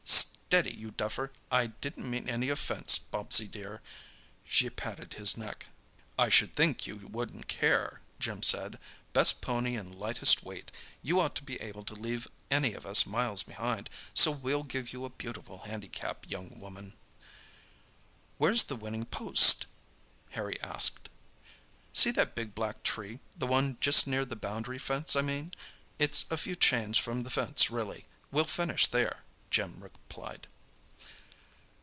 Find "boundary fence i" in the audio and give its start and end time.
24.35-25.21